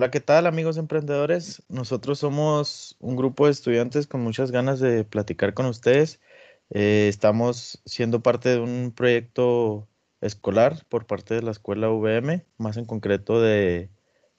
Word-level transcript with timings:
Hola, 0.00 0.10
¿qué 0.10 0.20
tal 0.20 0.46
amigos 0.46 0.78
emprendedores? 0.78 1.62
Nosotros 1.68 2.20
somos 2.20 2.96
un 3.00 3.16
grupo 3.16 3.44
de 3.44 3.52
estudiantes 3.52 4.06
con 4.06 4.22
muchas 4.22 4.50
ganas 4.50 4.80
de 4.80 5.04
platicar 5.04 5.52
con 5.52 5.66
ustedes. 5.66 6.22
Eh, 6.70 7.08
estamos 7.10 7.82
siendo 7.84 8.22
parte 8.22 8.48
de 8.48 8.60
un 8.60 8.92
proyecto 8.96 9.86
escolar 10.22 10.86
por 10.88 11.06
parte 11.06 11.34
de 11.34 11.42
la 11.42 11.50
escuela 11.50 11.90
VM, 11.90 12.46
más 12.56 12.78
en 12.78 12.86
concreto 12.86 13.42
de, 13.42 13.90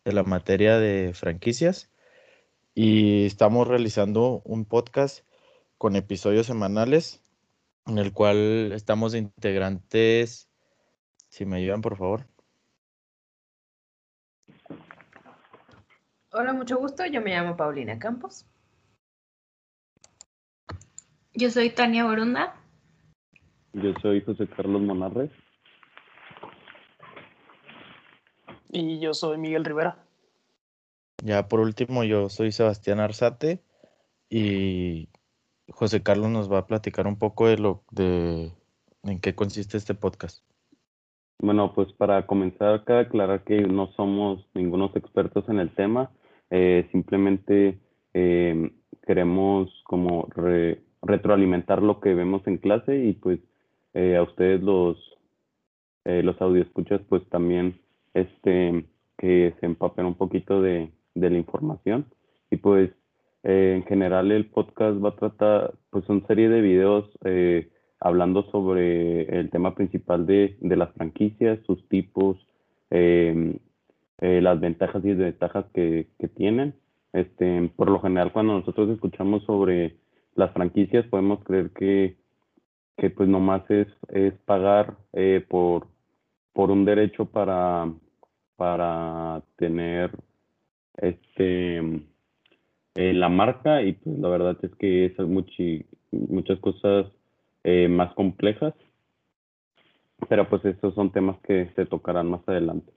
de 0.04 0.13
la 0.13 0.23
materia 0.23 0.79
de 0.79 1.13
franquicias. 1.13 1.91
Y 2.73 3.28
estamos 3.28 3.68
realizando 3.68 4.41
un 4.43 4.65
podcast 4.65 5.19
con 5.78 5.96
episodios 5.96 6.47
semanales 6.47 7.21
en 7.86 8.00
el 8.00 8.14
cual 8.14 8.71
estamos 8.73 9.14
integrantes. 9.14 10.50
Si 11.29 11.46
me 11.46 11.57
ayudan, 11.57 11.82
por 11.82 11.97
favor. 11.97 12.30
Hola, 16.33 16.53
mucho 16.53 16.77
gusto. 16.77 17.05
Yo 17.05 17.21
me 17.21 17.31
llamo 17.31 17.57
Paulina 17.57 17.99
Campos. 17.99 18.47
Yo 21.33 21.49
soy 21.49 21.71
Tania 21.71 22.05
Borunda. 22.05 22.55
Yo 23.73 23.93
soy 24.01 24.21
José 24.21 24.47
Carlos 24.47 24.81
Monarres. 24.81 25.29
Y 28.69 29.01
yo 29.01 29.13
soy 29.13 29.37
Miguel 29.39 29.65
Rivera. 29.65 29.97
Ya 31.21 31.49
por 31.49 31.59
último, 31.59 32.05
yo 32.05 32.30
soy 32.30 32.53
Sebastián 32.53 33.02
Arzate 33.02 33.61
y 34.29 35.09
José 35.67 36.02
Carlos 36.02 36.29
nos 36.29 36.49
va 36.49 36.59
a 36.59 36.67
platicar 36.67 37.07
un 37.07 37.19
poco 37.19 37.47
de 37.47 37.57
lo 37.57 37.83
de 37.91 38.53
en 39.03 39.19
qué 39.19 39.35
consiste 39.35 39.75
este 39.75 39.95
podcast. 39.95 40.45
Bueno, 41.39 41.73
pues 41.73 41.91
para 41.91 42.25
comenzar, 42.25 42.85
cabe 42.85 43.01
aclarar 43.01 43.43
que 43.43 43.63
no 43.63 43.91
somos 43.97 44.47
ningunos 44.53 44.95
expertos 44.95 45.43
en 45.49 45.59
el 45.59 45.75
tema. 45.75 46.09
Eh, 46.52 46.88
simplemente 46.91 47.80
eh, 48.13 48.71
queremos 49.07 49.71
como 49.85 50.27
retroalimentar 51.02 51.81
lo 51.81 51.99
que 51.99 52.13
vemos 52.13 52.45
en 52.45 52.57
clase 52.57 52.95
y 52.97 53.13
pues 53.13 53.39
eh, 53.94 54.17
a 54.17 54.23
ustedes 54.23 54.61
los 54.61 54.97
los 56.03 56.35
escuchas 56.55 56.99
pues 57.09 57.23
también 57.29 57.79
este 58.16 58.85
que 59.17 59.53
se 59.59 59.66
empapen 59.67 60.05
un 60.07 60.16
poquito 60.16 60.61
de, 60.61 60.89
de 61.13 61.29
la 61.29 61.38
información. 61.38 62.05
Y 62.49 62.57
pues 62.57 62.89
en 63.44 63.83
general 63.83 64.31
el 64.31 64.47
podcast 64.47 65.03
va 65.03 65.09
a 65.09 65.16
tratar 65.16 65.73
pues 65.91 66.09
una 66.09 66.25
serie 66.25 66.49
de 66.49 66.61
videos 66.61 67.07
hablando 68.02 68.44
sobre 68.52 69.39
el 69.39 69.52
tema 69.52 69.75
principal 69.75 70.25
de, 70.25 70.57
de 70.59 70.75
las 70.75 70.91
franquicias, 70.94 71.59
sus 71.67 71.88
tipos, 71.88 72.35
eh, 72.89 73.57
eh, 74.22 74.39
las 74.41 74.59
ventajas 74.59 75.03
y 75.03 75.09
desventajas 75.09 75.66
que, 75.73 76.08
que 76.19 76.27
tienen. 76.27 76.75
Este, 77.14 77.69
por 77.75 77.89
lo 77.89 78.00
general, 78.00 78.31
cuando 78.31 78.53
nosotros 78.53 78.89
escuchamos 78.89 79.44
sobre 79.44 79.97
las 80.36 80.52
franquicias, 80.53 81.05
podemos 81.08 81.44
creer 81.44 81.72
que, 81.72 82.16
que 82.97 83.09
pues 83.09 83.28
nomás 83.28 83.69
es, 83.69 83.88
es 84.09 84.33
pagar 84.45 84.95
eh, 85.13 85.45
por, 85.50 85.88
por 86.53 86.72
un 86.72 86.86
derecho 86.86 87.25
para, 87.25 87.91
para 88.55 89.44
tener 89.58 90.11
este 90.97 91.80
eh, 92.95 93.13
la 93.13 93.30
marca. 93.30 93.81
Y 93.81 93.94
pues 93.94 94.19
la 94.19 94.30
verdad 94.30 94.58
es 94.61 94.73
que 94.75 95.06
es 95.06 95.19
muchi, 95.19 95.85
muchas 96.11 96.59
cosas 96.59 97.08
eh, 97.63 97.88
más 97.88 98.13
complejas. 98.13 98.73
Pero 100.30 100.47
pues 100.47 100.63
estos 100.66 100.94
son 100.94 101.11
temas 101.11 101.39
que 101.41 101.72
se 101.75 101.88
tocarán 101.88 102.30
más 102.30 102.47
adelante 102.47 102.94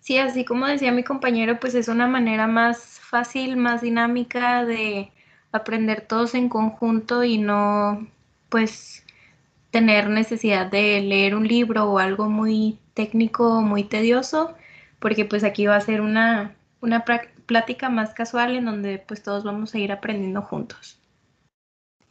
Sí, 0.00 0.18
así 0.18 0.44
como 0.44 0.66
decía 0.66 0.92
mi 0.92 1.04
compañero, 1.04 1.60
pues 1.60 1.74
es 1.74 1.88
una 1.88 2.06
manera 2.06 2.46
más 2.46 3.00
fácil, 3.00 3.56
más 3.56 3.82
dinámica 3.82 4.64
de 4.64 5.12
aprender 5.52 6.06
todos 6.06 6.34
en 6.34 6.48
conjunto 6.48 7.22
y 7.22 7.38
no 7.38 8.06
pues 8.48 9.04
tener 9.70 10.08
necesidad 10.08 10.66
de 10.70 11.00
leer 11.00 11.34
un 11.34 11.46
libro 11.46 11.84
o 11.90 11.98
algo 11.98 12.28
muy 12.28 12.78
técnico 12.94 13.58
o 13.58 13.60
muy 13.60 13.84
tedioso, 13.84 14.54
porque 14.98 15.24
pues 15.24 15.44
aquí 15.44 15.66
va 15.66 15.76
a 15.76 15.80
ser 15.80 16.00
una, 16.00 16.56
una 16.80 17.04
plática 17.46 17.88
más 17.88 18.14
casual 18.14 18.56
en 18.56 18.64
donde 18.64 18.98
pues 18.98 19.22
todos 19.22 19.44
vamos 19.44 19.74
a 19.74 19.78
ir 19.78 19.92
aprendiendo 19.92 20.42
juntos. 20.42 20.98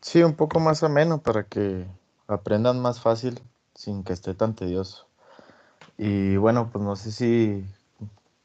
Sí, 0.01 0.23
un 0.23 0.35
poco 0.35 0.59
más 0.59 0.83
ameno 0.83 1.21
para 1.21 1.43
que 1.43 1.85
aprendan 2.27 2.79
más 2.81 3.01
fácil 3.01 3.41
sin 3.75 4.03
que 4.03 4.13
esté 4.13 4.33
tan 4.33 4.55
tedioso. 4.55 5.07
Y 5.97 6.37
bueno, 6.37 6.69
pues 6.71 6.83
no 6.83 6.95
sé 6.95 7.11
si 7.11 7.65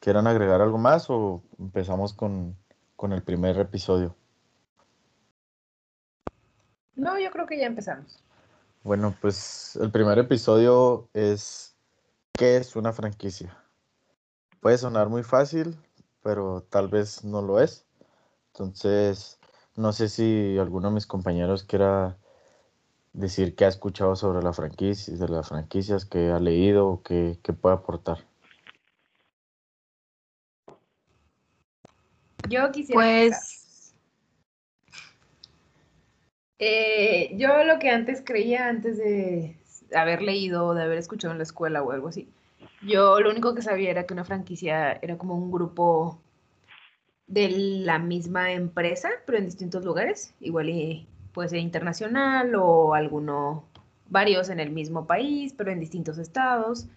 ¿Quieran 0.05 0.27
agregar 0.27 0.61
algo 0.61 0.77
más 0.77 1.09
o 1.09 1.41
empezamos 1.57 2.13
con, 2.13 2.55
el 3.11 3.23
primer 3.23 3.57
episodio? 3.57 4.15
No, 6.93 7.17
yo 7.17 7.31
creo 7.31 7.47
que 7.47 7.57
ya 7.57 7.65
empezamos. 7.65 8.21
Bueno, 8.83 9.15
pues 9.19 9.75
el 9.77 9.89
primer 9.89 10.19
episodio 10.19 11.09
es 11.13 11.75
¿qué 12.33 12.57
es 12.57 12.75
una 12.75 12.93
franquicia? 12.93 13.57
Puede 14.59 14.77
sonar 14.77 15.09
muy 15.09 15.23
fácil, 15.23 15.75
pero 16.21 16.61
tal 16.69 16.87
vez 16.87 17.23
no 17.23 17.41
lo 17.41 17.59
es. 17.59 17.87
Entonces, 18.53 19.39
no 19.75 19.91
sé 19.91 20.09
si 20.09 20.55
alguno 20.59 20.89
de 20.89 20.93
mis 20.93 21.07
compañeros 21.07 21.63
quiera 21.63 22.19
decir 23.13 23.55
qué 23.55 23.65
ha 23.65 23.69
escuchado 23.69 24.15
sobre 24.15 24.43
la 24.43 24.53
franquicia, 24.53 25.17
de 25.17 25.29
las 25.29 25.47
franquicias, 25.49 26.05
que 26.05 26.29
ha 26.29 26.39
leído 26.39 26.89
o 26.89 27.01
qué, 27.01 27.39
qué 27.41 27.53
puede 27.53 27.73
aportar. 27.73 28.19
Yo 32.49 32.71
quisiera. 32.71 33.01
Pues. 33.01 33.93
Eh, 36.59 37.35
yo 37.37 37.63
lo 37.65 37.79
que 37.79 37.89
antes 37.89 38.21
creía, 38.25 38.67
antes 38.67 38.97
de 38.97 39.57
haber 39.93 40.21
leído 40.21 40.67
o 40.67 40.73
de 40.73 40.83
haber 40.83 40.97
escuchado 40.97 41.31
en 41.33 41.37
la 41.37 41.43
escuela 41.43 41.83
o 41.83 41.91
algo 41.91 42.07
así, 42.07 42.29
yo 42.81 43.19
lo 43.19 43.29
único 43.29 43.53
que 43.53 43.61
sabía 43.61 43.91
era 43.91 44.05
que 44.05 44.13
una 44.13 44.23
franquicia 44.23 44.93
era 45.01 45.17
como 45.17 45.35
un 45.35 45.51
grupo 45.51 46.21
de 47.27 47.49
la 47.49 47.99
misma 47.99 48.51
empresa, 48.51 49.09
pero 49.25 49.37
en 49.37 49.45
distintos 49.45 49.83
lugares. 49.83 50.33
Igual 50.39 50.69
y 50.69 51.07
puede 51.33 51.49
ser 51.49 51.59
internacional 51.59 52.55
o 52.55 52.93
alguno, 52.93 53.65
varios 54.07 54.49
en 54.49 54.59
el 54.59 54.71
mismo 54.71 55.05
país, 55.07 55.53
pero 55.57 55.71
en 55.71 55.79
distintos 55.79 56.17
estados. 56.17 56.87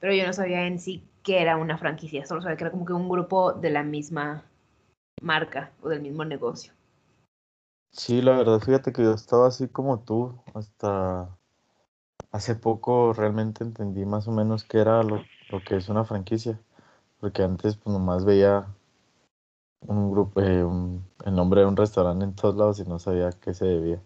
Pero 0.00 0.12
yo 0.14 0.26
no 0.26 0.32
sabía 0.32 0.66
en 0.66 0.78
sí 0.78 1.02
qué 1.22 1.40
era 1.40 1.56
una 1.56 1.78
franquicia, 1.78 2.26
solo 2.26 2.42
sabía 2.42 2.56
que 2.56 2.64
era 2.64 2.70
como 2.70 2.84
que 2.84 2.92
un 2.92 3.08
grupo 3.08 3.52
de 3.52 3.70
la 3.70 3.82
misma 3.82 4.44
marca 5.26 5.72
o 5.82 5.88
del 5.88 6.00
mismo 6.00 6.24
negocio. 6.24 6.72
Sí, 7.90 8.22
la 8.22 8.36
verdad, 8.36 8.60
fíjate 8.60 8.92
que 8.92 9.02
yo 9.02 9.12
estaba 9.12 9.48
así 9.48 9.68
como 9.68 10.00
tú, 10.00 10.38
hasta 10.54 11.36
hace 12.30 12.54
poco 12.54 13.12
realmente 13.12 13.64
entendí 13.64 14.04
más 14.04 14.28
o 14.28 14.32
menos 14.32 14.64
qué 14.64 14.78
era 14.78 15.02
lo, 15.02 15.26
que 15.64 15.76
es 15.76 15.88
una 15.88 16.04
franquicia, 16.04 16.60
porque 17.20 17.42
antes 17.42 17.76
pues 17.76 17.92
nomás 17.92 18.24
veía 18.24 18.66
un 19.80 20.10
grupo, 20.10 20.40
eh, 20.40 20.64
el 21.24 21.34
nombre 21.34 21.62
de 21.62 21.66
un 21.66 21.76
restaurante 21.76 22.24
en 22.24 22.34
todos 22.34 22.56
lados 22.56 22.80
y 22.80 22.84
no 22.84 22.98
sabía 22.98 23.30
qué 23.40 23.54
se 23.54 23.64
debía. 23.64 24.02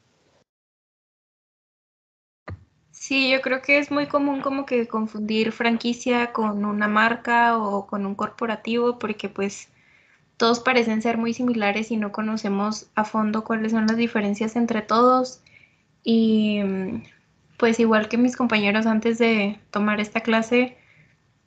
Sí, 2.93 3.31
yo 3.31 3.41
creo 3.41 3.63
que 3.63 3.79
es 3.79 3.91
muy 3.91 4.07
común 4.07 4.41
como 4.41 4.67
que 4.67 4.87
confundir 4.87 5.53
franquicia 5.53 6.33
con 6.33 6.65
una 6.65 6.87
marca 6.87 7.59
o 7.59 7.87
con 7.87 8.07
un 8.07 8.15
corporativo, 8.15 8.99
porque 8.99 9.29
pues 9.29 9.73
todos 10.41 10.61
parecen 10.61 11.03
ser 11.03 11.19
muy 11.19 11.35
similares 11.35 11.91
y 11.91 11.99
no 11.99 12.13
conocemos 12.13 12.87
a 12.95 13.05
fondo 13.05 13.45
cuáles 13.45 13.73
son 13.73 13.87
las 13.87 13.99
diferencias 13.99 14.57
entre 14.57 14.81
todos. 14.81 15.43
Y 16.03 16.63
pues 17.59 17.79
igual 17.79 18.09
que 18.09 18.17
mis 18.17 18.37
compañeros 18.37 18.87
antes 18.87 19.19
de 19.19 19.61
tomar 19.71 20.01
esta 20.01 20.23
clase, 20.23 20.79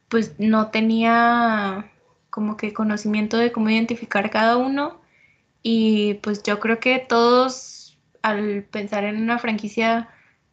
pues 0.10 0.36
no 0.38 0.68
tenía 0.68 1.92
como 2.30 2.56
que 2.56 2.72
conocimiento 2.72 3.38
de 3.38 3.52
cómo 3.52 3.72
identificar 3.72 4.30
cada 4.30 4.58
uno. 4.58 5.02
Y 5.64 6.20
pues 6.22 6.44
yo 6.44 6.60
creo 6.60 6.80
que 6.80 7.00
todos 7.00 7.98
al 8.22 8.62
pensar 8.62 9.06
en 9.06 9.24
una 9.24 9.40
franquicia 9.40 10.08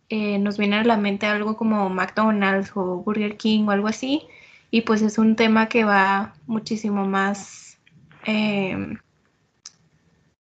eh, 0.09 0.39
nos 0.39 0.57
viene 0.57 0.77
a 0.77 0.85
la 0.85 0.97
mente 0.97 1.27
algo 1.27 1.59
como 1.59 1.91
McDonald's 1.91 2.73
o 2.75 3.03
Burger 3.03 3.37
King 3.37 3.67
o 3.67 3.73
algo 3.73 3.89
así. 3.89 4.23
Y 4.71 4.81
pues 4.81 5.03
es 5.03 5.19
un 5.19 5.37
tema 5.37 5.69
que 5.69 5.85
va 5.85 6.33
muchísimo 6.47 7.05
más 7.05 7.70
eh, 8.27 8.97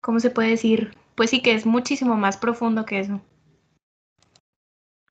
¿cómo 0.01 0.21
se 0.21 0.31
puede 0.31 0.51
decir? 0.51 0.91
Pues 1.15 1.31
sí 1.31 1.43
que 1.43 1.53
es 1.53 1.67
muchísimo 1.67 2.17
más 2.17 2.37
profundo 2.37 2.85
que 2.85 3.01
eso. 3.01 3.21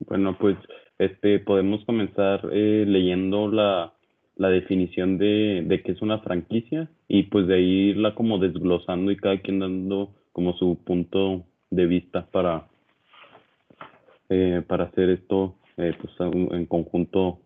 Bueno, 0.08 0.38
pues 0.38 0.58
este 1.00 1.40
podemos 1.40 1.84
comenzar 1.86 2.48
eh, 2.52 2.86
leyendo 2.88 3.50
la, 3.50 3.94
la 4.36 4.50
definición 4.50 5.18
de, 5.18 5.64
de 5.66 5.82
qué 5.82 5.94
es 5.94 6.02
una 6.02 6.20
franquicia 6.20 6.90
y 7.08 7.24
pues 7.24 7.48
de 7.48 7.56
ahí 7.56 7.90
irla 7.90 8.16
como 8.16 8.38
desglosando 8.38 9.12
y 9.12 9.18
cada 9.18 9.40
quien 9.42 9.60
dando 9.60 10.14
como 10.32 10.54
su 10.54 10.78
punto 10.84 11.46
de 11.70 11.86
vista 11.86 12.26
para, 12.28 12.68
eh, 14.30 14.62
para 14.68 14.86
hacer 14.86 15.10
esto 15.10 15.56
eh, 15.78 15.94
pues 16.00 16.14
en 16.20 16.66
conjunto 16.66 17.40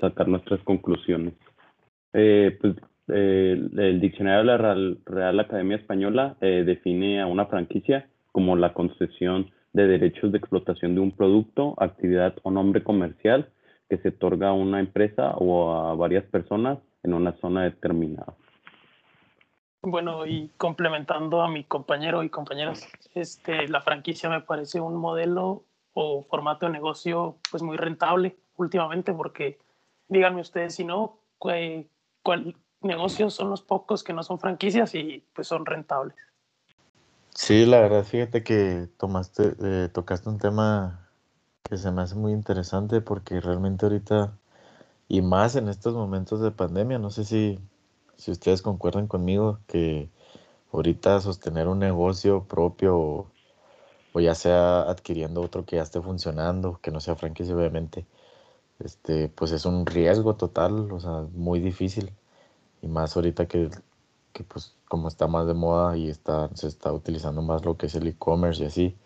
sacar 0.00 0.28
nuestras 0.28 0.60
conclusiones. 0.62 1.34
Eh, 2.12 2.56
pues 2.60 2.74
eh, 3.08 3.68
el 3.76 4.00
diccionario 4.00 4.40
de 4.40 4.58
la 4.58 4.96
Real, 5.06 5.40
Academia 5.40 5.76
Española 5.76 6.36
eh, 6.40 6.64
define 6.64 7.20
a 7.20 7.26
una 7.26 7.46
franquicia 7.46 8.08
como 8.32 8.56
la 8.56 8.72
concesión 8.72 9.50
de 9.72 9.86
derechos 9.86 10.32
de 10.32 10.38
explotación 10.38 10.94
de 10.94 11.00
un 11.00 11.12
producto, 11.12 11.74
actividad 11.78 12.34
o 12.42 12.50
nombre 12.50 12.82
comercial 12.82 13.48
que 13.88 13.98
se 13.98 14.08
otorga 14.08 14.48
a 14.48 14.52
una 14.52 14.80
empresa 14.80 15.32
o 15.36 15.72
a 15.72 15.94
varias 15.94 16.24
personas 16.24 16.78
en 17.02 17.14
una 17.14 17.32
zona 17.40 17.64
determinada. 17.64 18.34
Bueno, 19.82 20.26
y 20.26 20.50
complementando 20.56 21.40
a 21.40 21.50
mi 21.50 21.64
compañero 21.64 22.22
y 22.22 22.28
compañeras, 22.28 22.88
este, 23.14 23.68
la 23.68 23.80
franquicia 23.80 24.28
me 24.28 24.40
parece 24.40 24.80
un 24.80 24.96
modelo 24.96 25.64
o 25.94 26.22
formato 26.24 26.66
de 26.66 26.72
negocio 26.72 27.38
pues 27.50 27.62
muy 27.62 27.76
rentable 27.76 28.36
últimamente 28.56 29.12
porque 29.12 29.58
díganme 30.08 30.40
ustedes 30.40 30.74
si 30.74 30.84
no, 30.84 31.20
¿cuál, 31.38 31.86
negocios 32.82 33.34
son 33.34 33.50
los 33.50 33.62
pocos 33.62 34.04
que 34.04 34.12
no 34.12 34.22
son 34.22 34.38
franquicias 34.38 34.94
y 34.94 35.24
pues 35.34 35.48
son 35.48 35.66
rentables? 35.66 36.16
Sí, 37.34 37.66
la 37.66 37.80
verdad, 37.80 38.04
fíjate 38.04 38.42
que 38.42 38.88
tomaste, 38.98 39.54
eh, 39.62 39.88
tocaste 39.92 40.28
un 40.28 40.38
tema 40.38 41.08
que 41.62 41.76
se 41.76 41.90
me 41.92 42.02
hace 42.02 42.16
muy 42.16 42.32
interesante 42.32 43.00
porque 43.00 43.40
realmente 43.40 43.86
ahorita, 43.86 44.36
y 45.08 45.22
más 45.22 45.56
en 45.56 45.68
estos 45.68 45.94
momentos 45.94 46.40
de 46.40 46.50
pandemia, 46.50 46.98
no 46.98 47.10
sé 47.10 47.24
si, 47.24 47.60
si 48.16 48.32
ustedes 48.32 48.62
concuerdan 48.62 49.06
conmigo 49.06 49.60
que 49.68 50.10
ahorita 50.72 51.20
sostener 51.20 51.68
un 51.68 51.78
negocio 51.78 52.44
propio 52.44 52.98
o, 52.98 53.26
o 54.12 54.20
ya 54.20 54.34
sea 54.34 54.82
adquiriendo 54.82 55.40
otro 55.42 55.64
que 55.64 55.76
ya 55.76 55.82
esté 55.82 56.00
funcionando, 56.02 56.80
que 56.82 56.90
no 56.90 57.00
sea 57.00 57.16
franquicia 57.16 57.54
obviamente, 57.56 58.06
este, 58.80 59.28
pues 59.28 59.52
es 59.52 59.64
un 59.64 59.86
riesgo 59.86 60.36
total, 60.36 60.90
o 60.92 61.00
sea, 61.00 61.26
muy 61.32 61.60
difícil. 61.60 62.12
Y 62.82 62.88
más 62.88 63.16
ahorita 63.16 63.46
que, 63.46 63.70
que 64.32 64.44
pues 64.44 64.74
como 64.88 65.08
está 65.08 65.26
más 65.26 65.46
de 65.46 65.54
moda 65.54 65.96
y 65.96 66.08
está, 66.08 66.48
se 66.54 66.68
está 66.68 66.92
utilizando 66.92 67.42
más 67.42 67.64
lo 67.64 67.76
que 67.76 67.86
es 67.86 67.94
el 67.94 68.06
e-commerce 68.06 68.62
y 68.62 68.66
así, 68.66 68.96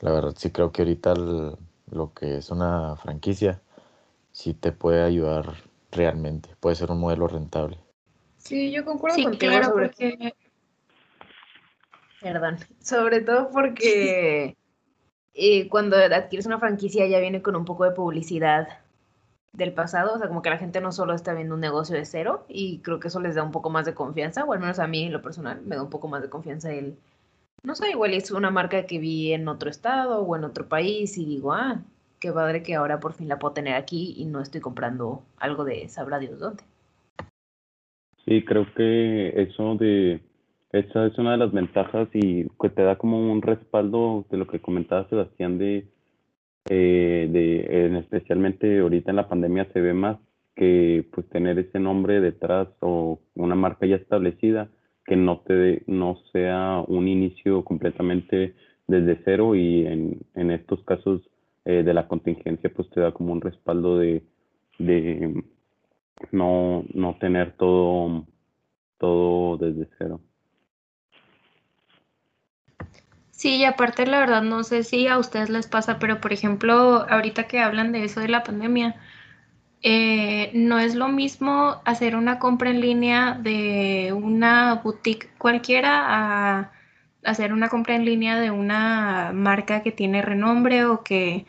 la 0.00 0.12
verdad 0.12 0.34
sí 0.36 0.50
creo 0.50 0.72
que 0.72 0.82
ahorita 0.82 1.14
lo 1.14 2.12
que 2.14 2.36
es 2.38 2.50
una 2.50 2.96
franquicia 2.96 3.60
sí 4.32 4.54
te 4.54 4.72
puede 4.72 5.02
ayudar 5.02 5.54
realmente, 5.90 6.50
puede 6.60 6.76
ser 6.76 6.90
un 6.90 7.00
modelo 7.00 7.26
rentable. 7.26 7.78
Sí, 8.38 8.70
yo 8.70 8.84
concuerdo 8.84 9.16
sí, 9.16 9.24
contigo 9.24 9.52
claro, 9.52 9.68
sobre 9.68 9.86
porque... 9.88 10.34
Perdón, 12.20 12.58
sobre 12.80 13.22
todo 13.22 13.50
porque 13.50 14.56
eh, 15.34 15.68
cuando 15.68 15.96
adquieres 15.96 16.46
una 16.46 16.58
franquicia 16.58 17.06
ya 17.06 17.18
viene 17.18 17.40
con 17.40 17.56
un 17.56 17.64
poco 17.64 17.84
de 17.84 17.92
publicidad 17.92 18.68
del 19.52 19.72
pasado, 19.72 20.14
o 20.14 20.18
sea, 20.18 20.28
como 20.28 20.42
que 20.42 20.50
la 20.50 20.58
gente 20.58 20.80
no 20.80 20.92
solo 20.92 21.14
está 21.14 21.34
viendo 21.34 21.54
un 21.54 21.60
negocio 21.60 21.96
de 21.96 22.04
cero 22.04 22.44
y 22.48 22.78
creo 22.78 23.00
que 23.00 23.08
eso 23.08 23.20
les 23.20 23.34
da 23.34 23.42
un 23.42 23.50
poco 23.50 23.70
más 23.70 23.84
de 23.84 23.94
confianza, 23.94 24.44
o 24.44 24.52
al 24.52 24.60
menos 24.60 24.78
a 24.78 24.86
mí 24.86 25.04
en 25.04 25.12
lo 25.12 25.22
personal 25.22 25.60
me 25.62 25.76
da 25.76 25.82
un 25.82 25.90
poco 25.90 26.08
más 26.08 26.22
de 26.22 26.30
confianza 26.30 26.72
el, 26.72 26.96
no 27.62 27.74
sé, 27.74 27.90
igual 27.90 28.14
es 28.14 28.30
una 28.30 28.50
marca 28.50 28.86
que 28.86 28.98
vi 28.98 29.32
en 29.32 29.48
otro 29.48 29.68
estado 29.68 30.22
o 30.22 30.36
en 30.36 30.44
otro 30.44 30.68
país 30.68 31.18
y 31.18 31.24
digo, 31.24 31.52
ah, 31.52 31.82
qué 32.20 32.32
padre 32.32 32.62
que 32.62 32.74
ahora 32.74 33.00
por 33.00 33.12
fin 33.12 33.28
la 33.28 33.38
puedo 33.38 33.54
tener 33.54 33.74
aquí 33.74 34.14
y 34.16 34.24
no 34.26 34.40
estoy 34.40 34.60
comprando 34.60 35.22
algo 35.38 35.64
de 35.64 35.88
sabrá 35.88 36.18
Dios 36.18 36.38
dónde. 36.38 36.62
Sí, 38.24 38.44
creo 38.44 38.72
que 38.74 39.42
eso 39.42 39.74
de, 39.74 40.20
esa 40.72 41.06
es 41.06 41.18
una 41.18 41.32
de 41.32 41.38
las 41.38 41.52
ventajas 41.52 42.08
y 42.12 42.46
que 42.60 42.70
te 42.70 42.82
da 42.82 42.96
como 42.96 43.32
un 43.32 43.42
respaldo 43.42 44.24
de 44.30 44.36
lo 44.36 44.46
que 44.46 44.60
comentaba 44.60 45.08
Sebastián 45.08 45.58
de 45.58 45.86
eh, 46.72 47.28
de, 47.28 47.98
especialmente 47.98 48.78
ahorita 48.78 49.10
en 49.10 49.16
la 49.16 49.28
pandemia 49.28 49.66
se 49.72 49.80
ve 49.80 49.92
más 49.92 50.18
que 50.54 51.04
pues 51.12 51.28
tener 51.30 51.58
ese 51.58 51.80
nombre 51.80 52.20
detrás 52.20 52.68
o 52.78 53.18
una 53.34 53.56
marca 53.56 53.86
ya 53.86 53.96
establecida 53.96 54.70
que 55.04 55.16
no 55.16 55.40
te 55.40 55.82
no 55.88 56.18
sea 56.32 56.84
un 56.86 57.08
inicio 57.08 57.64
completamente 57.64 58.54
desde 58.86 59.20
cero 59.24 59.56
y 59.56 59.84
en, 59.84 60.20
en 60.36 60.52
estos 60.52 60.84
casos 60.84 61.22
eh, 61.64 61.82
de 61.82 61.92
la 61.92 62.06
contingencia 62.06 62.72
pues 62.72 62.88
te 62.90 63.00
da 63.00 63.10
como 63.10 63.32
un 63.32 63.40
respaldo 63.40 63.98
de, 63.98 64.22
de 64.78 65.42
no, 66.30 66.84
no 66.94 67.16
tener 67.18 67.56
todo 67.56 68.26
todo 68.98 69.56
desde 69.56 69.88
cero. 69.98 70.20
Sí, 73.40 73.56
y 73.56 73.64
aparte 73.64 74.06
la 74.06 74.18
verdad 74.18 74.42
no 74.42 74.62
sé 74.64 74.84
si 74.84 75.06
a 75.06 75.18
ustedes 75.18 75.48
les 75.48 75.66
pasa, 75.66 75.98
pero 75.98 76.20
por 76.20 76.32
ejemplo, 76.34 77.06
ahorita 77.08 77.44
que 77.48 77.58
hablan 77.60 77.90
de 77.90 78.04
eso 78.04 78.20
de 78.20 78.28
la 78.28 78.42
pandemia, 78.42 78.96
eh, 79.82 80.50
no 80.54 80.78
es 80.78 80.94
lo 80.94 81.08
mismo 81.08 81.80
hacer 81.86 82.16
una 82.16 82.38
compra 82.38 82.70
en 82.70 82.80
línea 82.82 83.34
de 83.40 84.12
una 84.14 84.76
boutique 84.76 85.30
cualquiera 85.38 86.60
a 86.60 86.72
hacer 87.24 87.52
una 87.54 87.68
compra 87.70 87.96
en 87.96 88.04
línea 88.06 88.38
de 88.40 88.50
una 88.50 89.32
marca 89.34 89.82
que 89.82 89.92
tiene 89.92 90.22
renombre 90.22 90.84
o 90.86 91.02
que 91.04 91.46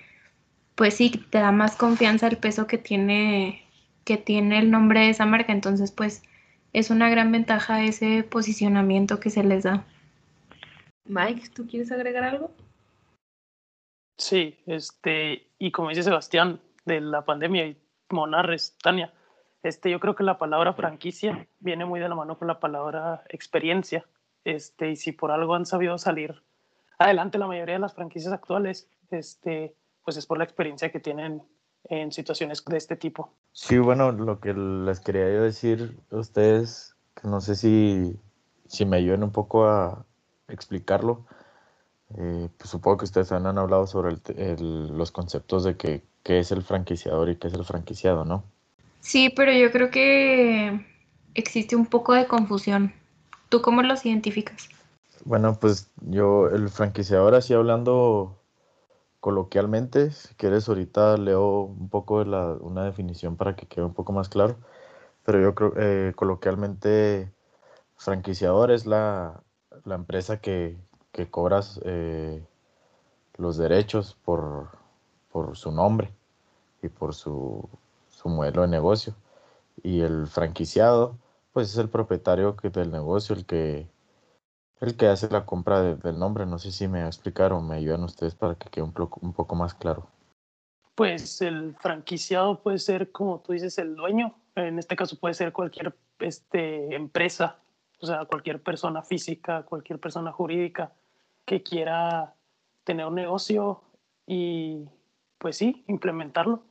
pues 0.75 0.95
sí 0.95 1.11
te 1.31 1.39
da 1.39 1.51
más 1.51 1.75
confianza 1.77 2.27
el 2.27 2.37
peso 2.37 2.67
que 2.67 2.77
tiene 2.79 3.63
que 4.05 4.17
tiene 4.17 4.59
el 4.59 4.71
nombre 4.71 5.01
de 5.01 5.09
esa 5.11 5.25
marca, 5.25 5.53
entonces 5.53 5.91
pues 5.91 6.23
es 6.73 6.91
una 6.91 7.09
gran 7.09 7.31
ventaja 7.33 7.83
ese 7.83 8.23
posicionamiento 8.23 9.19
que 9.19 9.29
se 9.31 9.43
les 9.43 9.63
da. 9.63 9.85
Mike, 11.11 11.49
¿tú 11.53 11.67
quieres 11.67 11.91
agregar 11.91 12.23
algo? 12.23 12.51
Sí, 14.17 14.57
este, 14.65 15.45
y 15.59 15.71
como 15.71 15.89
dice 15.89 16.03
Sebastián, 16.03 16.61
de 16.85 17.01
la 17.01 17.25
pandemia 17.25 17.67
y 17.67 17.77
Monarres, 18.11 18.77
Tania, 18.81 19.13
este, 19.61 19.91
yo 19.91 19.99
creo 19.99 20.15
que 20.15 20.23
la 20.23 20.37
palabra 20.37 20.73
franquicia 20.73 21.47
viene 21.59 21.83
muy 21.83 21.99
de 21.99 22.07
la 22.07 22.15
mano 22.15 22.37
con 22.37 22.47
la 22.47 22.61
palabra 22.61 23.25
experiencia. 23.27 24.05
Este, 24.45 24.91
y 24.91 24.95
si 24.95 25.11
por 25.11 25.31
algo 25.31 25.53
han 25.53 25.65
sabido 25.65 25.97
salir 25.97 26.41
adelante 26.97 27.37
la 27.37 27.47
mayoría 27.47 27.75
de 27.75 27.81
las 27.81 27.93
franquicias 27.93 28.31
actuales, 28.31 28.87
este, 29.09 29.75
pues 30.05 30.15
es 30.15 30.25
por 30.25 30.37
la 30.37 30.45
experiencia 30.45 30.93
que 30.93 31.01
tienen 31.01 31.43
en 31.89 32.13
situaciones 32.13 32.63
de 32.63 32.77
este 32.77 32.95
tipo. 32.95 33.33
Sí, 33.51 33.77
bueno, 33.79 34.13
lo 34.13 34.39
que 34.39 34.53
les 34.53 35.01
quería 35.01 35.29
yo 35.29 35.43
decir 35.43 35.99
a 36.09 36.15
ustedes, 36.15 36.95
que 37.21 37.27
no 37.27 37.41
sé 37.41 37.55
si, 37.55 38.15
si 38.67 38.85
me 38.85 38.97
ayuden 38.97 39.23
un 39.23 39.31
poco 39.31 39.65
a, 39.65 40.05
explicarlo. 40.51 41.25
Eh, 42.17 42.49
pues 42.57 42.69
supongo 42.69 42.97
que 42.97 43.05
ustedes 43.05 43.31
han 43.31 43.45
hablado 43.45 43.87
sobre 43.87 44.17
los 44.59 45.11
conceptos 45.11 45.63
de 45.63 45.77
que, 45.77 46.03
qué 46.23 46.39
es 46.39 46.51
el 46.51 46.61
franquiciador 46.61 47.29
y 47.29 47.37
qué 47.37 47.47
es 47.47 47.53
el 47.53 47.65
franquiciado, 47.65 48.25
¿no? 48.25 48.43
Sí, 48.99 49.29
pero 49.29 49.53
yo 49.53 49.71
creo 49.71 49.89
que 49.89 50.85
existe 51.33 51.75
un 51.75 51.85
poco 51.85 52.13
de 52.13 52.27
confusión. 52.27 52.93
¿Tú 53.49 53.61
cómo 53.61 53.81
los 53.81 54.05
identificas? 54.05 54.69
Bueno, 55.25 55.57
pues 55.59 55.91
yo, 56.01 56.49
el 56.49 56.69
franquiciador, 56.69 57.35
así 57.35 57.53
hablando 57.53 58.37
coloquialmente, 59.19 60.11
si 60.11 60.33
quieres 60.35 60.67
ahorita 60.67 61.17
leo 61.17 61.61
un 61.61 61.89
poco 61.89 62.19
de 62.19 62.25
la, 62.25 62.53
una 62.59 62.83
definición 62.83 63.37
para 63.37 63.55
que 63.55 63.67
quede 63.67 63.85
un 63.85 63.93
poco 63.93 64.13
más 64.13 64.29
claro, 64.29 64.57
pero 65.23 65.39
yo 65.39 65.53
creo 65.55 65.73
eh, 65.77 66.13
coloquialmente 66.15 67.31
franquiciador 67.97 68.71
es 68.71 68.87
la, 68.87 69.41
la 69.85 69.95
empresa 69.95 70.39
que, 70.39 70.77
que 71.11 71.29
cobras 71.29 71.79
eh, 71.83 72.43
los 73.37 73.57
derechos 73.57 74.17
por, 74.25 74.69
por, 75.31 75.57
su 75.57 75.71
nombre 75.71 76.11
y 76.81 76.89
por 76.89 77.13
su, 77.13 77.67
su, 78.09 78.29
modelo 78.29 78.63
de 78.63 78.67
negocio. 78.67 79.15
Y 79.83 80.01
el 80.01 80.27
franquiciado, 80.27 81.17
pues 81.53 81.69
es 81.69 81.77
el 81.77 81.89
propietario 81.89 82.55
del 82.61 82.91
negocio, 82.91 83.35
el 83.35 83.45
que, 83.45 83.87
el 84.79 84.95
que 84.95 85.07
hace 85.07 85.29
la 85.29 85.45
compra 85.45 85.81
del 85.81 86.19
nombre. 86.19 86.45
No 86.45 86.59
sé 86.59 86.71
si 86.71 86.87
me 86.87 87.05
explicaron, 87.05 87.67
me 87.67 87.75
ayudan 87.75 88.03
ustedes 88.03 88.35
para 88.35 88.55
que 88.55 88.69
quede 88.69 88.83
un, 88.83 88.93
un 89.21 89.33
poco 89.33 89.55
más 89.55 89.73
claro. 89.73 90.07
Pues 90.95 91.41
el 91.41 91.75
franquiciado 91.79 92.61
puede 92.61 92.77
ser, 92.77 93.11
como 93.11 93.39
tú 93.39 93.53
dices, 93.53 93.77
el 93.77 93.95
dueño. 93.95 94.35
En 94.55 94.77
este 94.77 94.95
caso 94.95 95.17
puede 95.17 95.33
ser 95.33 95.53
cualquier 95.53 95.95
este, 96.19 96.93
empresa 96.93 97.57
o 98.01 98.05
sea, 98.05 98.25
cualquier 98.25 98.61
persona 98.61 99.03
física, 99.03 99.63
cualquier 99.63 99.99
persona 99.99 100.31
jurídica 100.31 100.91
que 101.45 101.61
quiera 101.61 102.33
tener 102.83 103.05
un 103.05 103.15
negocio 103.15 103.81
y 104.25 104.85
pues 105.37 105.57
sí, 105.57 105.83
implementarlo. 105.87 106.63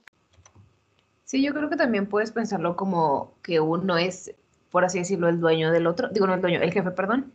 Sí, 1.25 1.43
yo 1.43 1.55
creo 1.55 1.71
que 1.71 1.77
también 1.77 2.07
puedes 2.07 2.33
pensarlo 2.33 2.77
como 2.77 3.35
que 3.43 3.61
uno 3.61 3.97
es, 3.97 4.35
por 4.71 4.85
así 4.85 4.99
decirlo, 4.99 5.29
el 5.29 5.41
dueño 5.41 5.71
del 5.71 5.87
otro, 5.87 6.09
digo, 6.09 6.27
no 6.27 6.35
el 6.35 6.41
dueño, 6.41 6.61
el 6.61 6.73
jefe, 6.73 6.91
perdón, 6.91 7.33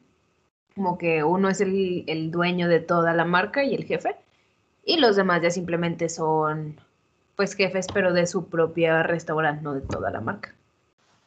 como 0.76 0.98
que 0.98 1.24
uno 1.24 1.50
es 1.50 1.62
el, 1.62 2.04
el 2.08 2.32
dueño 2.32 2.68
de 2.68 2.82
toda 2.82 3.14
la 3.14 3.24
marca 3.24 3.64
y 3.64 3.74
el 3.74 3.86
jefe, 3.86 4.18
y 4.84 4.98
los 4.98 5.16
demás 5.16 5.42
ya 5.42 5.50
simplemente 5.50 6.10
son, 6.10 6.76
pues, 7.38 7.54
jefes, 7.56 7.88
pero 7.94 8.12
de 8.12 8.28
su 8.28 8.50
propia 8.50 9.04
restaurante, 9.04 9.64
no 9.64 9.74
de 9.74 9.82
toda 9.82 10.12
la 10.12 10.20
marca. 10.20 10.54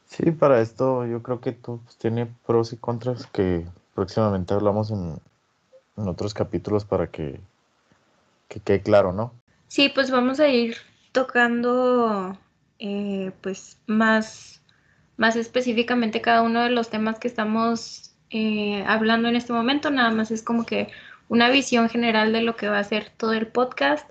Sí, 0.09 0.31
para 0.31 0.59
esto 0.59 1.05
yo 1.05 1.21
creo 1.21 1.39
que 1.39 1.51
tú, 1.51 1.81
pues, 1.83 1.97
tiene 1.97 2.27
pros 2.45 2.73
y 2.73 2.77
contras 2.77 3.27
que 3.27 3.65
próximamente 3.93 4.53
hablamos 4.53 4.91
en, 4.91 5.19
otros 5.95 6.33
capítulos 6.33 6.85
para 6.85 7.07
que, 7.07 7.39
que, 8.47 8.59
quede 8.61 8.81
claro, 8.81 9.11
¿no? 9.11 9.33
Sí, 9.67 9.89
pues 9.89 10.09
vamos 10.09 10.39
a 10.39 10.47
ir 10.47 10.77
tocando 11.11 12.37
eh, 12.79 13.33
pues 13.41 13.77
más, 13.85 14.61
más 15.17 15.35
específicamente 15.35 16.21
cada 16.21 16.41
uno 16.41 16.63
de 16.63 16.69
los 16.69 16.89
temas 16.89 17.19
que 17.19 17.27
estamos 17.27 18.15
eh, 18.29 18.83
hablando 18.87 19.27
en 19.27 19.35
este 19.35 19.51
momento, 19.51 19.91
nada 19.91 20.09
más 20.11 20.31
es 20.31 20.41
como 20.41 20.65
que 20.65 20.87
una 21.27 21.49
visión 21.49 21.89
general 21.89 22.33
de 22.33 22.41
lo 22.41 22.55
que 22.55 22.69
va 22.69 22.79
a 22.79 22.83
ser 22.83 23.11
todo 23.15 23.33
el 23.33 23.47
podcast. 23.47 24.09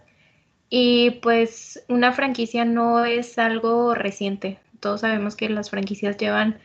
Y 0.70 1.12
pues 1.22 1.82
una 1.88 2.12
franquicia 2.12 2.66
no 2.66 3.04
es 3.04 3.38
algo 3.38 3.94
reciente. 3.94 4.60
Todos 4.80 5.00
sabemos 5.02 5.36
que 5.36 5.48
las 5.48 5.70
franquicias 5.70 6.16
llevan 6.16 6.58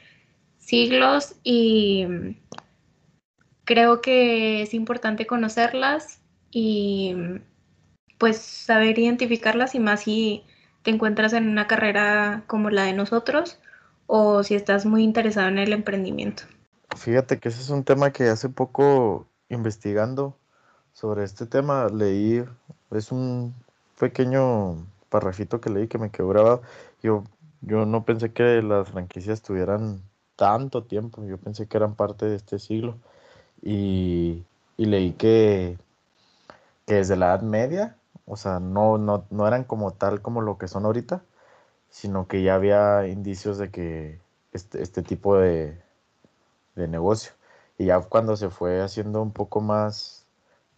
siglos 0.58 1.36
y 1.44 2.08
creo 3.66 4.02
que 4.02 4.62
es 4.62 4.74
importante 4.74 5.26
conocerlas 5.26 6.20
y 6.52 7.16
pues 8.18 8.38
saber 8.38 8.98
identificarlas 9.00 9.76
y 9.76 9.80
más 9.80 10.02
si 10.02 10.44
te 10.84 10.92
encuentras 10.92 11.34
en 11.34 11.50
una 11.50 11.68
carrera 11.68 12.44
como 12.48 12.70
la 12.70 12.84
de 12.84 12.94
nosotros 12.94 13.60
o 14.08 14.44
si 14.44 14.56
estás 14.56 14.86
muy 14.86 15.04
interesado 15.04 15.48
en 15.48 15.58
el 15.58 15.74
emprendimiento. 15.74 16.44
Fíjate 16.96 17.40
que 17.40 17.50
ese 17.50 17.62
es 17.62 17.70
un 17.70 17.84
tema 17.84 18.12
que 18.12 18.26
hace 18.26 18.50
poco 18.50 19.28
investigando 19.50 20.38
sobre 20.94 21.24
este 21.24 21.46
tema 21.46 21.88
leí, 21.88 22.44
es 22.92 23.12
un 23.12 23.54
pequeño 24.00 24.86
parrafito 25.10 25.60
que 25.60 25.70
leí 25.70 25.88
que 25.88 25.98
me 25.98 26.12
quedó 26.12 26.30
grabado. 26.30 26.62
Yo, 27.02 27.24
yo 27.66 27.86
no 27.86 28.06
pensé 28.06 28.34
que 28.34 28.62
las 28.62 28.90
franquicias 28.90 29.42
tuvieran 29.42 30.02
tanto 30.36 30.84
tiempo, 30.84 31.24
yo 31.26 31.38
pensé 31.38 31.68
que 31.68 31.78
eran 31.78 31.96
parte 31.96 32.26
de 32.26 32.36
este 32.36 32.60
siglo. 32.60 32.98
Y, 33.62 34.46
leí 34.78 35.14
que, 35.14 35.78
que 36.86 36.96
desde 36.96 37.16
la 37.16 37.28
Edad 37.28 37.42
Media, 37.44 37.98
o 38.26 38.38
sea, 38.38 38.60
no, 38.60 38.98
no, 38.98 39.26
no 39.30 39.48
eran 39.48 39.64
como 39.64 39.94
tal 39.94 40.22
como 40.22 40.42
lo 40.42 40.58
que 40.58 40.68
son 40.68 40.86
ahorita, 40.86 41.24
sino 41.90 42.28
que 42.28 42.44
ya 42.44 42.56
había 42.56 43.08
indicios 43.08 43.58
de 43.58 43.72
que 43.72 44.20
este, 44.54 44.82
este 44.84 45.04
tipo 45.04 45.38
de, 45.38 45.82
de 46.76 46.88
negocio. 46.88 47.34
Y 47.78 47.86
ya 47.86 48.02
cuando 48.02 48.36
se 48.38 48.50
fue 48.50 48.82
haciendo 48.82 49.22
un 49.22 49.32
poco 49.32 49.62
más 49.62 50.26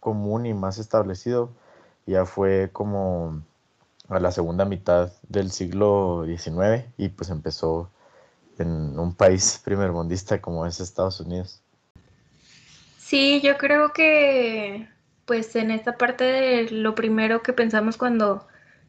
común 0.00 0.46
y 0.46 0.54
más 0.54 0.78
establecido, 0.78 1.50
ya 2.06 2.26
fue 2.26 2.70
como 2.72 3.42
a 4.08 4.20
la 4.20 4.30
segunda 4.30 4.64
mitad 4.64 5.12
del 5.28 5.50
siglo 5.50 6.24
XIX 6.26 6.84
y 6.96 7.08
pues 7.08 7.30
empezó 7.30 7.90
en 8.58 8.98
un 8.98 9.14
país 9.14 9.60
primermundista 9.64 10.40
como 10.40 10.66
es 10.66 10.80
Estados 10.80 11.20
Unidos. 11.20 11.62
Sí, 12.98 13.40
yo 13.42 13.56
creo 13.56 13.92
que 13.92 14.88
pues 15.26 15.54
en 15.56 15.70
esta 15.70 15.96
parte 15.96 16.24
de 16.24 16.70
lo 16.70 16.94
primero 16.94 17.42
que 17.42 17.52
pensamos 17.52 17.96
cuando 17.96 18.46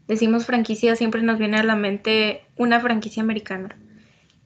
decimos 0.07 0.45
franquicia 0.45 0.95
siempre 0.95 1.21
nos 1.21 1.37
viene 1.37 1.57
a 1.57 1.63
la 1.63 1.75
mente 1.75 2.45
una 2.55 2.79
franquicia 2.79 3.23
americana. 3.23 3.77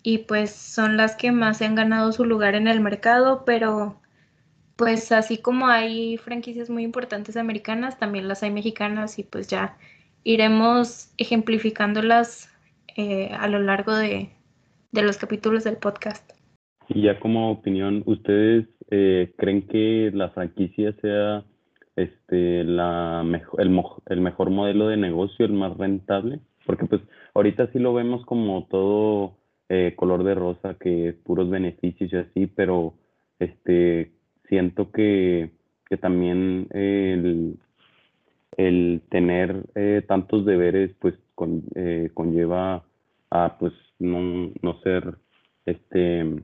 Y 0.03 0.19
pues 0.19 0.51
son 0.51 0.97
las 0.97 1.15
que 1.15 1.31
más 1.31 1.61
han 1.61 1.75
ganado 1.75 2.11
su 2.11 2.25
lugar 2.25 2.55
en 2.55 2.67
el 2.67 2.79
mercado, 2.79 3.43
pero 3.45 4.01
pues 4.75 5.11
así 5.11 5.37
como 5.37 5.67
hay 5.67 6.17
franquicias 6.17 6.69
muy 6.69 6.83
importantes 6.83 7.37
americanas, 7.37 7.99
también 7.99 8.27
las 8.27 8.41
hay 8.41 8.49
mexicanas 8.49 9.19
y 9.19 9.23
pues 9.23 9.47
ya 9.47 9.77
iremos 10.23 11.13
ejemplificándolas 11.17 12.49
eh, 12.97 13.31
a 13.31 13.47
lo 13.47 13.59
largo 13.59 13.95
de, 13.95 14.29
de, 14.91 15.01
los 15.01 15.17
capítulos 15.17 15.63
del 15.63 15.77
podcast. 15.77 16.31
Y 16.89 17.03
ya 17.03 17.19
como 17.19 17.51
opinión, 17.51 18.03
¿ustedes 18.05 18.67
eh, 18.89 19.33
creen 19.37 19.67
que 19.67 20.11
la 20.13 20.29
franquicia 20.29 20.93
sea 21.01 21.45
este, 21.95 22.63
la 22.63 23.23
mejor, 23.25 23.61
el, 23.61 23.81
el 24.07 24.21
mejor 24.21 24.49
modelo 24.49 24.87
de 24.87 24.97
negocio, 24.97 25.45
el 25.45 25.53
más 25.53 25.77
rentable, 25.77 26.39
porque 26.65 26.85
pues 26.85 27.01
ahorita 27.33 27.71
sí 27.71 27.79
lo 27.79 27.93
vemos 27.93 28.25
como 28.25 28.67
todo 28.69 29.37
eh, 29.69 29.93
color 29.95 30.23
de 30.23 30.35
rosa, 30.35 30.75
que 30.79 31.15
puros 31.23 31.49
beneficios 31.49 32.11
y 32.11 32.17
así, 32.17 32.47
pero 32.47 32.93
este, 33.39 34.11
siento 34.49 34.91
que, 34.91 35.51
que 35.89 35.97
también 35.97 36.67
el, 36.71 37.57
el 38.57 39.01
tener 39.09 39.63
eh, 39.75 40.03
tantos 40.07 40.45
deberes 40.45 40.91
pues 40.99 41.15
con, 41.35 41.63
eh, 41.75 42.09
conlleva 42.13 42.83
a 43.29 43.57
pues 43.57 43.73
no, 43.99 44.51
no 44.61 44.81
ser 44.81 45.17
este 45.65 46.43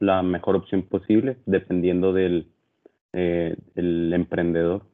la 0.00 0.22
mejor 0.22 0.56
opción 0.56 0.82
posible 0.82 1.38
dependiendo 1.46 2.12
del, 2.12 2.48
eh, 3.12 3.56
el 3.74 4.12
emprendedor. 4.12 4.84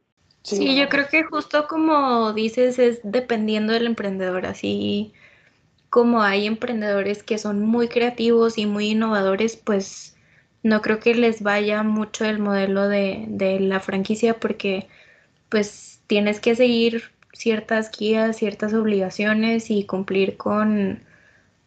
Sí, 0.43 0.77
yo 0.77 0.89
creo 0.89 1.07
que 1.09 1.25
justo 1.25 1.67
como 1.69 2.33
dices, 2.33 2.79
es 2.79 3.01
dependiendo 3.03 3.73
del 3.73 3.87
emprendedor, 3.87 4.47
así 4.47 5.13
como 5.89 6.23
hay 6.23 6.47
emprendedores 6.47 7.23
que 7.23 7.39
son 7.39 7.61
muy 7.61 7.89
creativos 7.89 8.59
y 8.59 8.67
muy 8.67 8.91
innovadores, 8.91 9.57
pues 9.57 10.17
no 10.63 10.81
creo 10.83 10.99
que 10.99 11.15
les 11.15 11.43
vaya 11.43 11.83
mucho 11.83 12.25
el 12.25 12.41
modelo 12.41 12.89
de, 12.89 13.25
de 13.29 13.61
la 13.61 13.81
franquicia 13.81 14.35
porque 14.35 14.89
pues 15.49 15.94
tienes 16.15 16.39
que 16.39 16.55
seguir 16.55 17.11
ciertas 17.33 17.91
guías, 17.91 18.37
ciertas 18.37 18.73
obligaciones 18.73 19.69
y 19.69 19.85
cumplir 19.85 20.37
con, 20.37 21.01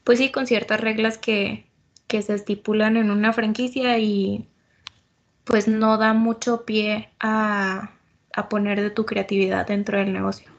pues 0.06 0.20
sí, 0.20 0.32
con 0.32 0.48
ciertas 0.48 0.80
reglas 0.80 1.18
que, 1.18 1.66
que 2.08 2.22
se 2.22 2.36
estipulan 2.36 2.96
en 2.96 3.12
una 3.12 3.34
franquicia 3.34 4.00
y 4.00 4.48
pues 5.44 5.68
no 5.68 5.98
da 5.98 6.14
mucho 6.14 6.64
pie 6.64 7.10
a, 7.20 7.92
poner 8.50 8.80
de 8.80 8.90
tu 8.90 9.06
creatividad 9.06 9.68
dentro 9.68 9.98
del 9.98 10.14
negocio. 10.14 10.50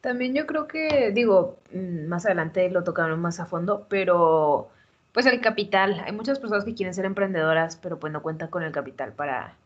También 0.00 0.34
yo 0.34 0.46
creo 0.46 0.66
que, 0.66 1.10
digo, 1.12 1.58
mm, 1.74 2.06
más 2.06 2.24
adelante 2.24 2.70
lo 2.70 2.84
tocaron 2.84 3.20
más 3.20 3.38
a 3.38 3.44
fondo, 3.44 3.84
pero 3.90 4.70
pues 5.12 5.26
el 5.26 5.42
capital. 5.42 6.02
Hay 6.06 6.12
muchas 6.12 6.38
personas 6.38 6.64
que 6.64 6.72
quieren 6.74 6.94
ser 6.94 7.04
emprendedoras, 7.04 7.76
pero 7.76 7.98
pues 7.98 8.14
no 8.14 8.22
cuentan 8.22 8.48
con 8.48 8.62
el 8.62 8.72
capital 8.72 9.12
para 9.12 9.56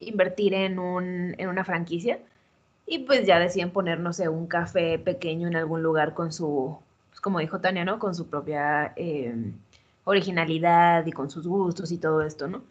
invertir 0.00 0.52
en, 0.54 0.80
un, 0.80 1.36
en 1.38 1.48
una 1.48 1.64
franquicia. 1.64 2.18
Y 2.86 3.00
pues 3.00 3.26
ya 3.26 3.38
deciden 3.38 3.70
poner, 3.70 4.00
no 4.00 4.12
sé, 4.12 4.28
un 4.28 4.46
café 4.46 4.98
pequeño 4.98 5.48
en 5.48 5.56
algún 5.56 5.82
lugar 5.82 6.14
con 6.14 6.32
su, 6.32 6.78
pues 7.10 7.20
como 7.20 7.38
dijo 7.38 7.60
Tania, 7.60 7.84
¿no? 7.84 7.98
Con 7.98 8.14
su 8.14 8.28
propia 8.28 8.92
em, 8.96 9.54
originalidad 10.04 11.06
y 11.06 11.12
con 11.12 11.30
sus 11.30 11.46
gustos 11.46 11.92
y 11.92 11.98
todo 11.98 12.22
esto, 12.22 12.48
¿no? 12.48 12.62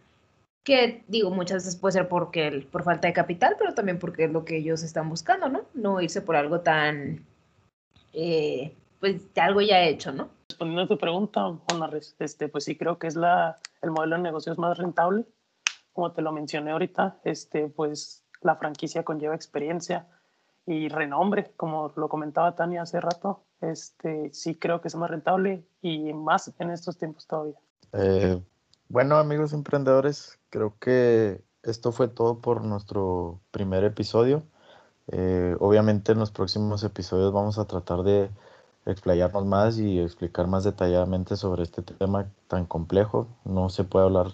que 0.64 1.04
digo, 1.08 1.30
muchas 1.30 1.58
veces 1.66 1.76
puede 1.76 1.94
ser 1.94 2.08
porque 2.08 2.66
por 2.72 2.84
falta 2.84 3.08
de 3.08 3.14
capital, 3.14 3.56
pero 3.60 3.74
también 3.74 4.00
porque 4.00 4.26
es 4.26 4.32
lo 4.32 4.46
que 4.46 4.58
ellos 4.58 4.82
están 4.84 5.10
buscando, 5.10 5.50
¿no? 5.50 5.66
No 5.74 6.02
irse 6.02 6.22
por 6.22 6.36
algo 6.36 6.62
tan, 6.62 7.26
eh, 8.14 8.74
pues, 9.00 9.34
de 9.34 9.42
algo 9.42 9.62
ya 9.62 9.82
hecho, 9.84 10.12
¿no? 10.14 10.30
Respondiendo 10.48 10.84
a 10.84 10.88
tu 10.88 10.98
pregunta, 10.98 11.42
Juan 11.70 11.92
este, 12.20 12.48
pues 12.48 12.64
sí 12.64 12.78
creo 12.78 12.98
que 12.98 13.08
es 13.08 13.16
la, 13.16 13.60
el 13.82 13.92
modelo 13.92 14.16
de 14.16 14.22
negocios 14.22 14.58
más 14.58 14.78
rentable. 14.78 15.26
Como 15.92 16.12
te 16.14 16.22
lo 16.22 16.32
mencioné 16.32 16.72
ahorita, 16.72 17.20
este, 17.24 17.68
pues 17.68 18.23
la 18.44 18.56
franquicia 18.56 19.04
conlleva 19.04 19.36
experiencia 19.36 20.08
y 20.66 20.88
renombre, 20.88 21.52
como 21.58 21.92
lo 21.96 22.10
comentaba 22.10 22.56
Tania 22.56 22.84
hace 22.84 23.02
rato. 23.02 23.44
Este, 23.62 24.30
sí 24.34 24.56
creo 24.56 24.82
que 24.82 24.88
es 24.88 24.96
más 24.96 25.10
rentable 25.10 25.66
y 25.82 26.14
más 26.14 26.54
en 26.60 26.70
estos 26.70 26.98
tiempos 26.98 27.28
todavía. 27.28 27.56
Eh, 27.94 28.42
bueno, 28.90 29.18
amigos 29.18 29.54
emprendedores, 29.54 30.40
creo 30.50 30.76
que 30.80 31.42
esto 31.64 31.92
fue 31.92 32.08
todo 32.08 32.40
por 32.40 32.64
nuestro 32.64 33.40
primer 33.52 33.84
episodio. 33.84 34.44
Eh, 35.08 35.56
obviamente 35.60 36.14
en 36.14 36.20
los 36.20 36.32
próximos 36.32 36.84
episodios 36.84 37.34
vamos 37.34 37.60
a 37.60 37.66
tratar 37.66 38.04
de 38.04 38.30
explayarnos 38.86 39.46
más 39.46 39.78
y 39.78 40.00
explicar 40.00 40.48
más 40.48 40.64
detalladamente 40.64 41.36
sobre 41.36 41.64
este 41.64 41.82
tema 41.82 42.30
tan 42.48 42.66
complejo. 42.66 43.28
No 43.46 43.70
se 43.70 43.84
puede 43.84 44.06
hablar 44.06 44.28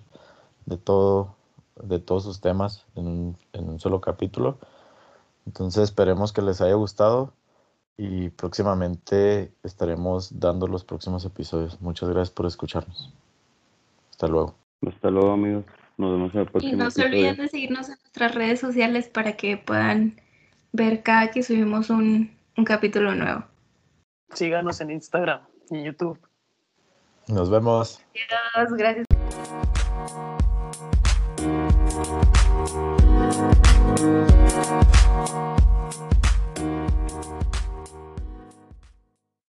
de 0.66 0.78
todo, 0.78 1.36
de 1.84 2.00
todos 2.00 2.24
sus 2.24 2.42
temas 2.42 2.86
en 2.96 3.08
un, 3.08 3.38
en 3.54 3.70
un 3.70 3.80
solo 3.80 4.02
capítulo. 4.02 4.58
Entonces 5.46 5.84
esperemos 5.84 6.34
que 6.34 6.42
les 6.42 6.62
haya 6.62 6.76
gustado 6.76 7.34
y 7.98 8.30
próximamente 8.30 9.52
estaremos 9.64 10.40
dando 10.40 10.68
los 10.68 10.84
próximos 10.84 11.26
episodios. 11.26 11.82
Muchas 11.82 12.10
gracias 12.10 12.30
por 12.30 12.46
escucharnos. 12.46 13.14
Hasta 14.12 14.28
luego. 14.28 14.56
Hasta 14.88 15.10
luego, 15.10 15.32
amigos. 15.32 15.66
Nos 15.98 16.12
vemos 16.12 16.34
en 16.34 16.40
el 16.40 16.46
próximo 16.48 16.74
Y 16.74 16.76
no 16.78 16.92
se 16.92 17.06
olviden 17.06 17.36
de 17.36 17.50
seguirnos 17.50 17.90
en 17.90 17.98
nuestras 18.00 18.36
redes 18.36 18.60
sociales 18.62 19.10
para 19.10 19.34
que 19.36 19.58
puedan 19.58 20.22
ver 20.72 21.04
cada 21.04 21.32
que 21.32 21.44
subimos 21.44 21.90
un, 21.90 22.32
un 22.56 22.64
capítulo 22.64 23.16
nuevo. 23.16 23.44
Síganos 24.34 24.80
en 24.80 24.92
Instagram 24.92 25.42
y 25.70 25.84
YouTube. 25.84 26.20
Nos 27.28 27.50
vemos. 27.50 28.02
Adiós, 28.56 28.74
gracias. 28.74 29.09